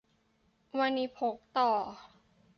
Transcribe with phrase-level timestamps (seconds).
[0.79, 1.71] วณิพกต่อ